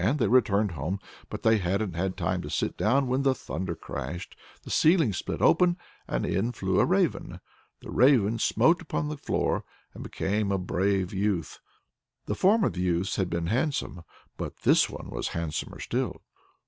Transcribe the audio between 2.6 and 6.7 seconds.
down when the thunder crashed, the ceiling split open, and in